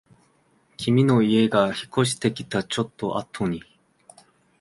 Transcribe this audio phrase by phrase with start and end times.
[0.77, 3.61] 君の家が引っ越してきたちょっとあとに